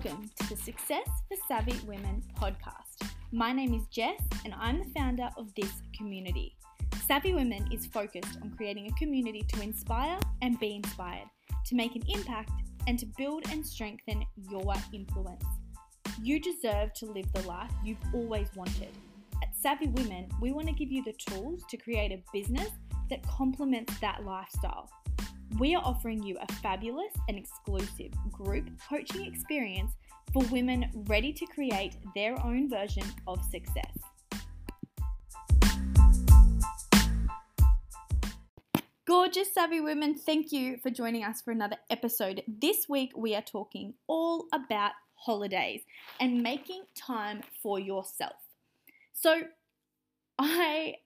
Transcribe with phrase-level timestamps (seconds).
[0.00, 3.10] Welcome to the Success for Savvy Women podcast.
[3.32, 6.54] My name is Jess, and I'm the founder of this community.
[7.04, 11.26] Savvy Women is focused on creating a community to inspire and be inspired,
[11.66, 12.52] to make an impact,
[12.86, 15.42] and to build and strengthen your influence.
[16.22, 18.90] You deserve to live the life you've always wanted.
[19.42, 22.70] At Savvy Women, we want to give you the tools to create a business
[23.10, 24.88] that complements that lifestyle
[25.56, 29.92] we are offering you a fabulous and exclusive group coaching experience
[30.32, 33.96] for women ready to create their own version of success.
[39.06, 42.42] Gorgeous, savvy women, thank you for joining us for another episode.
[42.46, 45.80] This week we are talking all about holidays
[46.20, 48.36] and making time for yourself.
[49.14, 49.42] So,
[50.38, 50.96] I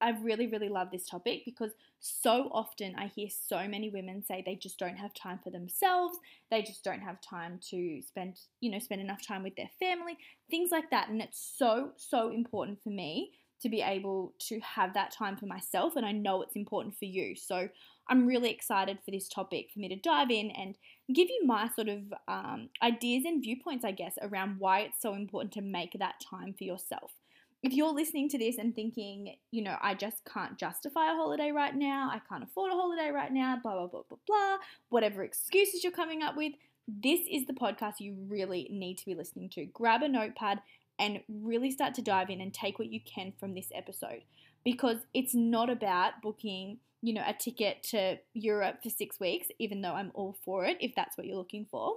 [0.00, 4.42] I really, really love this topic because so often I hear so many women say
[4.44, 6.18] they just don't have time for themselves.
[6.50, 10.16] They just don't have time to spend, you know, spend enough time with their family,
[10.50, 11.08] things like that.
[11.08, 15.46] And it's so, so important for me to be able to have that time for
[15.46, 15.96] myself.
[15.96, 17.34] And I know it's important for you.
[17.34, 17.68] So
[18.08, 20.76] I'm really excited for this topic for me to dive in and
[21.12, 25.14] give you my sort of um, ideas and viewpoints, I guess, around why it's so
[25.14, 27.12] important to make that time for yourself
[27.62, 31.50] if you're listening to this and thinking, you know, I just can't justify a holiday
[31.50, 34.56] right now, I can't afford a holiday right now, blah, blah, blah, blah, blah,
[34.88, 36.52] whatever excuses you're coming up with,
[36.86, 39.64] this is the podcast you really need to be listening to.
[39.66, 40.60] Grab a notepad
[40.98, 44.22] and really start to dive in and take what you can from this episode
[44.64, 49.80] because it's not about booking, you know, a ticket to Europe for six weeks, even
[49.80, 51.96] though I'm all for it if that's what you're looking for.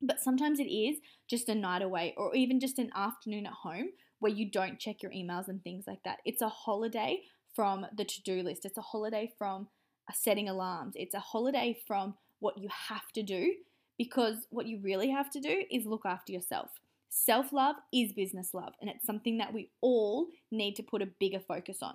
[0.00, 3.88] But sometimes it is just a night away or even just an afternoon at home
[4.22, 6.18] where you don't check your emails and things like that.
[6.24, 7.22] It's a holiday
[7.56, 9.66] from the to do list, it's a holiday from
[10.08, 13.52] uh, setting alarms, it's a holiday from what you have to do
[13.98, 16.70] because what you really have to do is look after yourself.
[17.08, 21.08] Self love is business love, and it's something that we all need to put a
[21.18, 21.94] bigger focus on.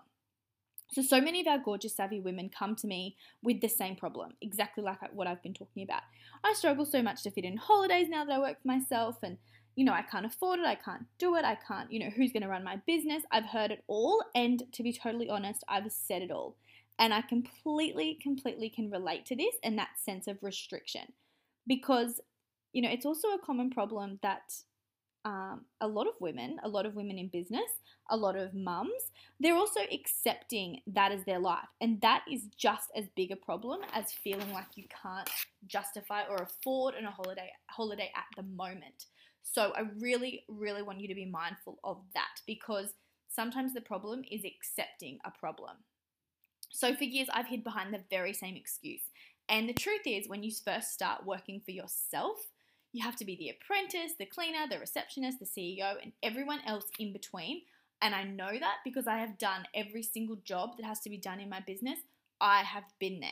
[0.92, 4.34] So, so many of our gorgeous, savvy women come to me with the same problem,
[4.42, 6.04] exactly like what I've been talking about.
[6.44, 9.38] I struggle so much to fit in holidays now that I work for myself, and
[9.78, 12.34] you know, I can't afford it, I can't do it, I can't, you know, who's
[12.34, 13.22] going to run my business?
[13.32, 16.58] I've heard it all, and to be totally honest, I've said it all.
[16.98, 21.14] And I completely, completely can relate to this and that sense of restriction
[21.68, 22.20] because,
[22.74, 24.52] you know, it's also a common problem that
[25.26, 27.70] um, a lot of women, a lot of women in business,
[28.10, 31.68] a lot of mums, they're also accepting that as their life.
[31.82, 35.30] And that is just as big a problem as feeling like you can't
[35.68, 39.06] justify or afford an a holiday holiday at the moment.
[39.52, 42.94] So I really, really want you to be mindful of that because
[43.30, 45.78] sometimes the problem is accepting a problem.
[46.70, 49.02] So for years, I've hid behind the very same excuse.
[49.50, 52.38] And the truth is, when you first start working for yourself,
[52.92, 56.86] you have to be the apprentice, the cleaner, the receptionist, the CEO, and everyone else
[57.00, 57.62] in between.
[58.02, 61.18] And I know that because I have done every single job that has to be
[61.18, 62.00] done in my business.
[62.40, 63.30] I have been there.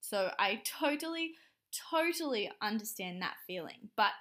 [0.00, 1.32] So I totally,
[1.90, 3.90] totally understand that feeling.
[3.96, 4.12] But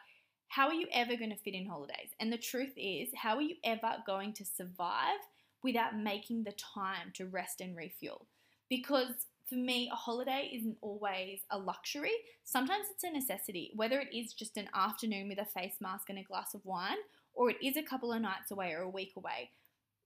[0.56, 2.09] how are you ever going to fit in holidays?
[2.19, 5.19] And the truth is, how are you ever going to survive
[5.64, 8.28] without making the time to rest and refuel?
[8.69, 12.14] Because for me, a holiday isn't always a luxury.
[12.44, 16.19] Sometimes it's a necessity, whether it is just an afternoon with a face mask and
[16.19, 16.97] a glass of wine,
[17.34, 19.50] or it is a couple of nights away or a week away.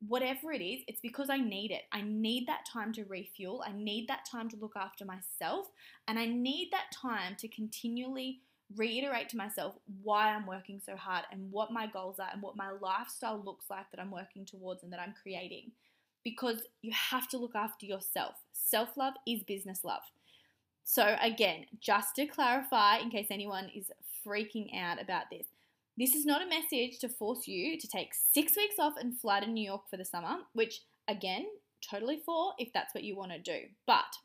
[0.07, 1.83] Whatever it is, it's because I need it.
[1.91, 3.65] I need that time to refuel.
[3.67, 5.67] I need that time to look after myself.
[6.07, 8.39] And I need that time to continually
[8.75, 12.57] reiterate to myself why I'm working so hard and what my goals are and what
[12.57, 15.71] my lifestyle looks like that I'm working towards and that I'm creating.
[16.23, 18.35] Because you have to look after yourself.
[18.51, 20.01] Self love is business love.
[20.83, 23.91] So, again, just to clarify, in case anyone is
[24.25, 25.47] freaking out about this,
[25.97, 29.39] this is not a message to force you to take six weeks off and fly
[29.39, 31.45] to New York for the summer, which, again,
[31.81, 33.67] totally for if that's what you want to do.
[33.85, 34.17] But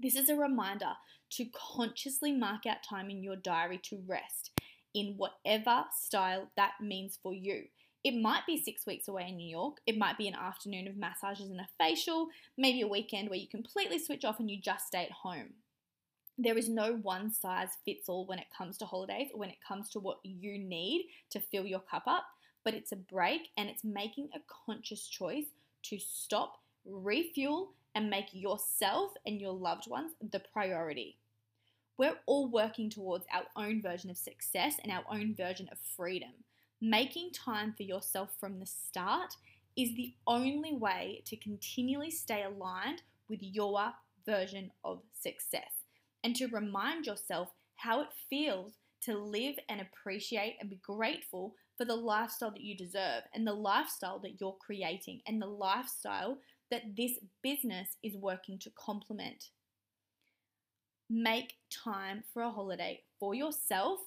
[0.00, 0.92] this is a reminder
[1.36, 4.52] to consciously mark out time in your diary to rest
[4.94, 7.64] in whatever style that means for you.
[8.04, 9.78] It might be six weeks away in New York.
[9.86, 13.48] It might be an afternoon of massages and a facial, maybe a weekend where you
[13.48, 15.54] completely switch off and you just stay at home.
[16.36, 19.64] There is no one size fits all when it comes to holidays or when it
[19.66, 22.24] comes to what you need to fill your cup up,
[22.64, 25.46] but it's a break and it's making a conscious choice
[25.84, 31.16] to stop, refuel, and make yourself and your loved ones the priority.
[31.96, 36.32] We're all working towards our own version of success and our own version of freedom.
[36.80, 39.34] Making time for yourself from the start
[39.76, 43.92] is the only way to continually stay aligned with your
[44.26, 45.70] version of success
[46.24, 51.84] and to remind yourself how it feels to live and appreciate and be grateful for
[51.84, 56.38] the lifestyle that you deserve and the lifestyle that you're creating and the lifestyle
[56.70, 59.50] that this business is working to complement.
[61.10, 64.00] Make time for a holiday for yourself,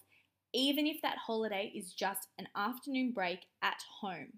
[0.54, 4.34] even if that holiday is just an afternoon break at home.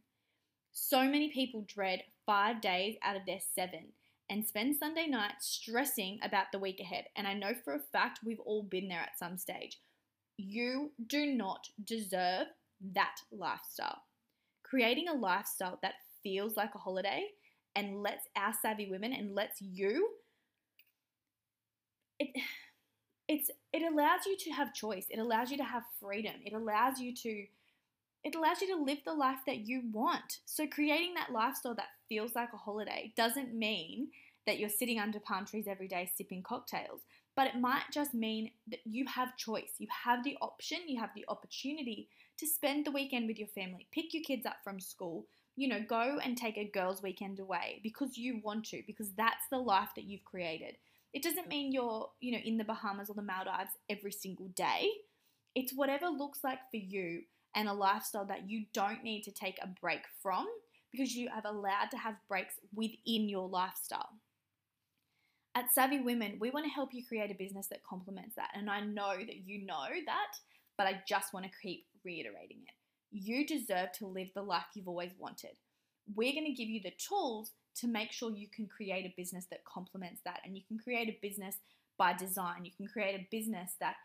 [0.71, 3.87] So many people dread five days out of their seven
[4.29, 7.05] and spend Sunday night stressing about the week ahead.
[7.15, 9.77] And I know for a fact we've all been there at some stage.
[10.37, 12.47] You do not deserve
[12.93, 14.01] that lifestyle.
[14.63, 17.27] Creating a lifestyle that feels like a holiday
[17.75, 20.09] and lets our savvy women and lets you
[22.19, 22.29] it
[23.27, 25.05] it's it allows you to have choice.
[25.09, 26.35] It allows you to have freedom.
[26.45, 27.45] It allows you to
[28.23, 30.39] it allows you to live the life that you want.
[30.45, 34.09] So creating that lifestyle that feels like a holiday doesn't mean
[34.47, 37.01] that you're sitting under palm trees every day sipping cocktails,
[37.35, 39.71] but it might just mean that you have choice.
[39.77, 43.87] You have the option, you have the opportunity to spend the weekend with your family,
[43.91, 45.25] pick your kids up from school,
[45.55, 49.47] you know, go and take a girls' weekend away because you want to, because that's
[49.51, 50.77] the life that you've created.
[51.13, 54.89] It doesn't mean you're, you know, in the Bahamas or the Maldives every single day.
[55.55, 57.21] It's whatever looks like for you
[57.55, 60.45] and a lifestyle that you don't need to take a break from
[60.91, 64.09] because you have allowed to have breaks within your lifestyle.
[65.55, 68.51] At Savvy Women, we want to help you create a business that complements that.
[68.53, 70.31] And I know that you know that,
[70.77, 72.73] but I just want to keep reiterating it.
[73.11, 75.57] You deserve to live the life you've always wanted.
[76.15, 79.45] We're going to give you the tools to make sure you can create a business
[79.51, 80.41] that complements that.
[80.45, 81.57] And you can create a business
[81.97, 82.65] by design.
[82.65, 83.95] You can create a business that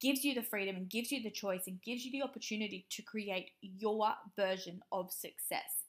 [0.00, 3.02] gives you the freedom and gives you the choice and gives you the opportunity to
[3.02, 5.84] create your version of success.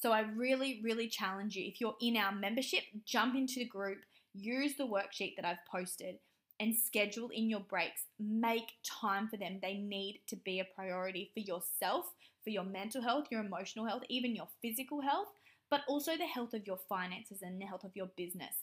[0.00, 3.98] So I really, really challenge you if you're in our membership, jump into the group,
[4.32, 6.18] use the worksheet that I've posted,
[6.60, 8.02] and schedule in your breaks.
[8.18, 9.58] Make time for them.
[9.60, 12.06] They need to be a priority for yourself,
[12.44, 15.28] for your mental health, your emotional health, even your physical health,
[15.70, 18.54] but also the health of your finances and the health of your business.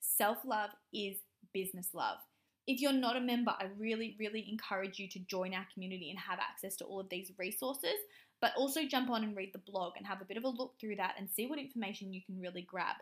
[0.00, 1.18] Self love is
[1.52, 2.18] business love.
[2.66, 6.18] If you're not a member, I really, really encourage you to join our community and
[6.18, 7.94] have access to all of these resources,
[8.40, 10.74] but also jump on and read the blog and have a bit of a look
[10.80, 12.96] through that and see what information you can really grab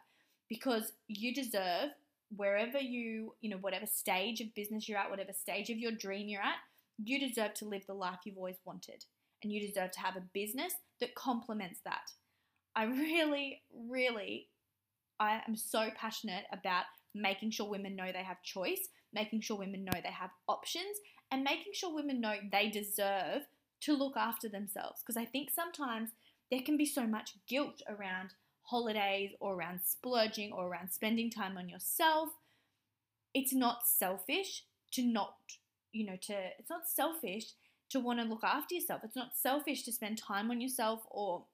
[0.48, 1.90] because you deserve
[2.36, 6.28] wherever you, you know, whatever stage of business you're at, whatever stage of your dream
[6.28, 6.56] you're at,
[7.02, 9.04] you deserve to live the life you've always wanted.
[9.42, 12.10] And you deserve to have a business that complements that.
[12.76, 14.49] I really, really,
[15.21, 16.85] I am so passionate about
[17.15, 20.99] making sure women know they have choice, making sure women know they have options,
[21.31, 23.43] and making sure women know they deserve
[23.82, 25.03] to look after themselves.
[25.03, 26.11] Because I think sometimes
[26.50, 28.31] there can be so much guilt around
[28.62, 32.31] holidays or around splurging or around spending time on yourself.
[33.35, 35.35] It's not selfish to not,
[35.93, 37.53] you know, to, it's not selfish
[37.91, 39.03] to want to look after yourself.
[39.05, 41.44] It's not selfish to spend time on yourself or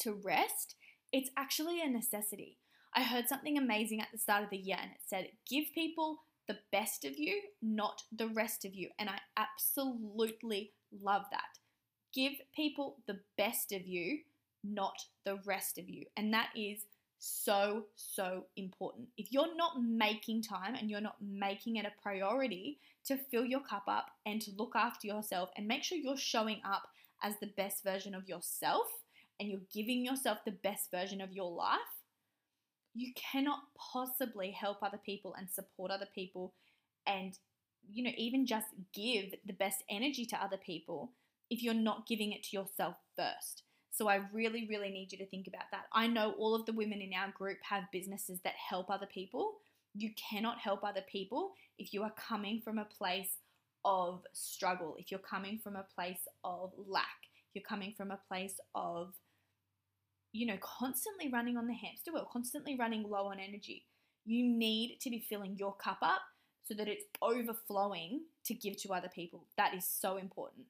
[0.00, 0.76] to rest.
[1.12, 2.58] It's actually a necessity.
[2.94, 6.22] I heard something amazing at the start of the year and it said, give people
[6.48, 8.90] the best of you, not the rest of you.
[8.98, 11.58] And I absolutely love that.
[12.14, 14.20] Give people the best of you,
[14.64, 16.04] not the rest of you.
[16.16, 16.86] And that is
[17.18, 19.08] so, so important.
[19.16, 23.60] If you're not making time and you're not making it a priority to fill your
[23.60, 26.84] cup up and to look after yourself and make sure you're showing up
[27.22, 28.86] as the best version of yourself
[29.38, 31.78] and you're giving yourself the best version of your life,
[32.94, 33.60] you cannot
[33.92, 36.54] possibly help other people and support other people
[37.06, 37.38] and
[37.88, 41.12] you know even just give the best energy to other people
[41.50, 43.62] if you're not giving it to yourself first
[43.96, 45.86] so I really, really need you to think about that.
[45.90, 49.54] I know all of the women in our group have businesses that help other people.
[49.94, 53.38] You cannot help other people if you are coming from a place
[53.86, 57.06] of struggle, if you're coming from a place of lack,
[57.48, 59.14] if you're coming from a place of,
[60.36, 63.84] you know, constantly running on the hamster wheel, constantly running low on energy.
[64.24, 66.20] You need to be filling your cup up
[66.64, 69.46] so that it's overflowing to give to other people.
[69.56, 70.66] That is so important.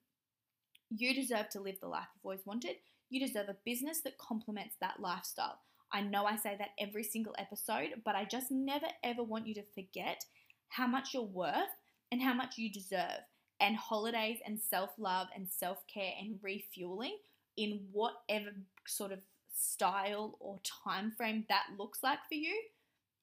[0.90, 2.76] You deserve to live the life you've always wanted.
[3.10, 5.58] You deserve a business that complements that lifestyle.
[5.92, 9.54] I know I say that every single episode, but I just never ever want you
[9.54, 10.24] to forget
[10.68, 11.74] how much you're worth
[12.12, 13.22] and how much you deserve.
[13.58, 17.16] And holidays and self love and self care and refueling
[17.56, 18.50] in whatever
[18.86, 19.20] sort of
[19.56, 22.54] style or time frame that looks like for you,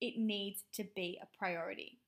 [0.01, 1.99] it needs to be a priority.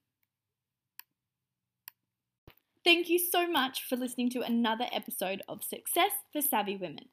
[2.83, 7.05] Thank you so much for listening to another episode of Success for Savvy Women.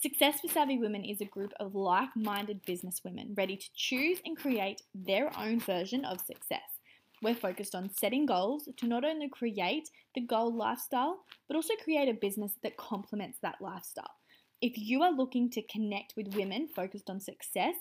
[0.00, 4.20] Success for Savvy Women is a group of like minded business women ready to choose
[4.24, 6.78] and create their own version of success.
[7.20, 12.08] We're focused on setting goals to not only create the goal lifestyle, but also create
[12.08, 14.14] a business that complements that lifestyle.
[14.60, 17.74] If you are looking to connect with women focused on success,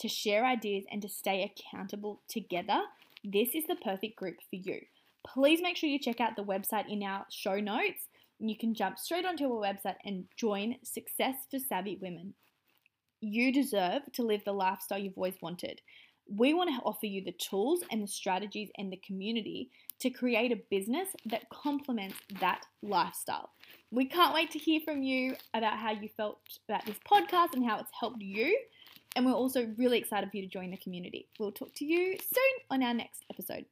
[0.00, 2.82] to share ideas, and to stay accountable together,
[3.24, 4.80] this is the perfect group for you.
[5.26, 8.08] Please make sure you check out the website in our show notes.
[8.38, 12.34] You can jump straight onto our website and join Success for Savvy Women.
[13.20, 15.80] You deserve to live the lifestyle you've always wanted.
[16.28, 19.70] We want to offer you the tools and the strategies and the community
[20.00, 23.50] to create a business that complements that lifestyle.
[23.90, 27.64] We can't wait to hear from you about how you felt about this podcast and
[27.64, 28.56] how it's helped you.
[29.16, 31.28] And we're also really excited for you to join the community.
[31.38, 33.64] We'll talk to you soon on our next episode.